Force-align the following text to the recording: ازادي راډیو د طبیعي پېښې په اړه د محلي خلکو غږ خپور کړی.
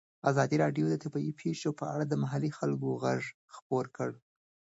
ازادي 0.29 0.55
راډیو 0.63 0.85
د 0.89 0.95
طبیعي 1.03 1.31
پېښې 1.41 1.69
په 1.79 1.85
اړه 1.93 2.05
د 2.07 2.13
محلي 2.23 2.51
خلکو 2.57 2.87
غږ 3.03 3.21
خپور 3.55 3.85
کړی. 3.97 4.19